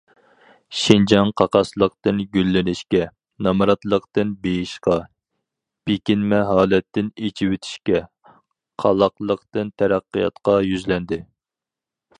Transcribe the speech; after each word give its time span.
شىنجاڭ 0.83 1.27
قاقاسلىقتىن 1.41 2.21
گۈللىنىشكە، 2.37 3.01
نامراتلىقتىن 3.47 4.31
بېيىشقا، 4.47 4.97
بېكىنمە 5.91 6.41
ھالەتتىن 6.55 7.13
ئېچىۋېتىشكە، 7.27 8.03
قالاقلىقتىن 8.85 9.73
تەرەققىياتقا 9.83 10.57
يۈزلەندى. 10.75 11.25